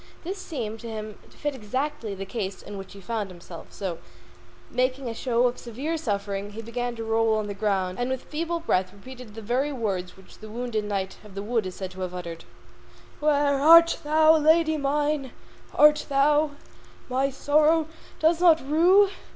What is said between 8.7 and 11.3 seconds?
repeat the very words which the wounded knight